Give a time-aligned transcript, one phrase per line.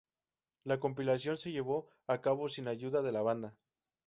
[0.65, 3.55] La compilación se llevó a cabo sin ayuda de la banda.